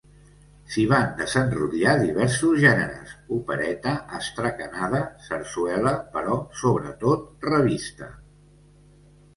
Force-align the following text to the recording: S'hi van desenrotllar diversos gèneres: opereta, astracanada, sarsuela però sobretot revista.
S'hi 0.75 0.83
van 0.91 1.11
desenrotllar 1.19 1.93
diversos 1.99 2.57
gèneres: 2.63 3.11
opereta, 3.37 3.93
astracanada, 4.21 5.03
sarsuela 5.29 5.93
però 6.17 6.41
sobretot 6.65 7.49
revista. 7.55 8.11